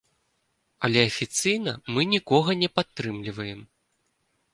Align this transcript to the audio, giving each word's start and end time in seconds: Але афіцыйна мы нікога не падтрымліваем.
Але 0.87 1.01
афіцыйна 1.09 1.73
мы 1.97 2.01
нікога 2.13 2.57
не 2.61 2.69
падтрымліваем. 2.79 3.61